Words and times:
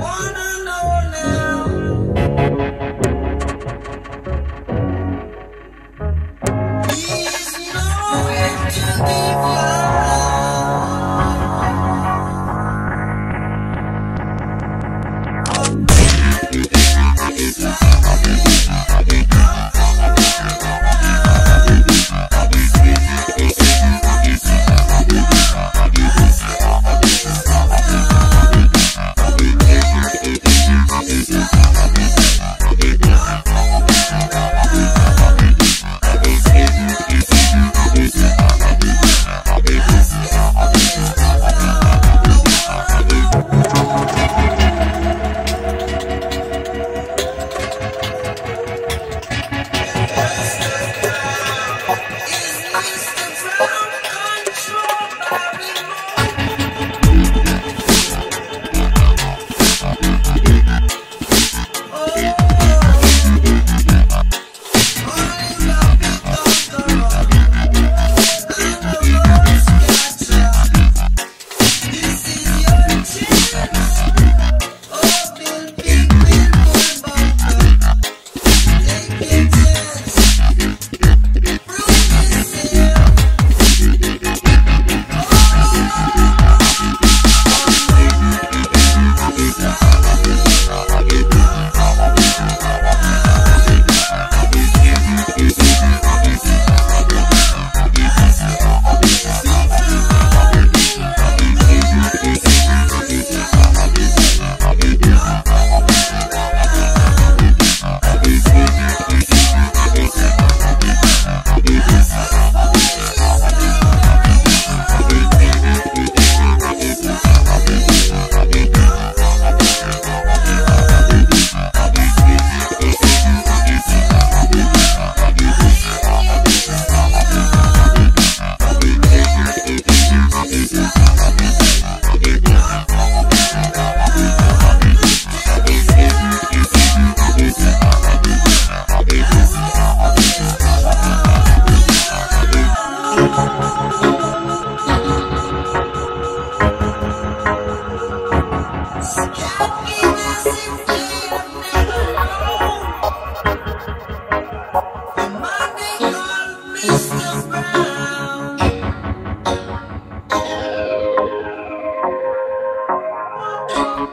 One 0.00 0.39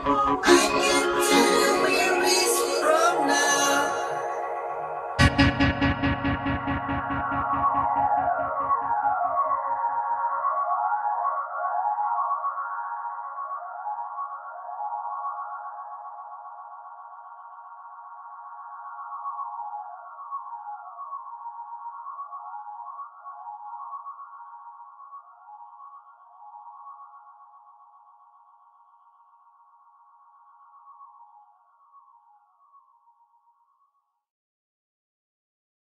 I 0.06 0.78
knew 0.78 0.97